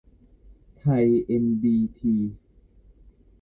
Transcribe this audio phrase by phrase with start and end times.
[0.77, 2.13] ไทย เอ็น ดี ที